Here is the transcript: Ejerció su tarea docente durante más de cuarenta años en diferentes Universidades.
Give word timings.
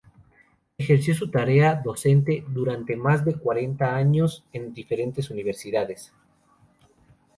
Ejerció 0.79 1.13
su 1.13 1.29
tarea 1.29 1.75
docente 1.75 2.43
durante 2.47 2.95
más 2.95 3.23
de 3.23 3.35
cuarenta 3.35 3.95
años 3.95 4.43
en 4.51 4.73
diferentes 4.73 5.29
Universidades. 5.29 6.11